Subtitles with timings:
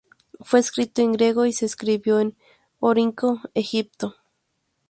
[0.39, 2.35] Fue escrito en griego y se descubrió en
[2.79, 4.15] Oxirrinco, Egipto.